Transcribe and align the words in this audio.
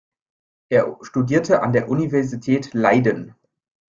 Er 0.71 0.97
studierte 1.03 1.61
an 1.61 1.73
der 1.73 1.87
Universität 1.87 2.73
Leiden. 2.73 3.35